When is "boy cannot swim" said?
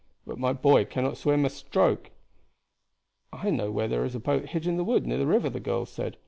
0.51-1.45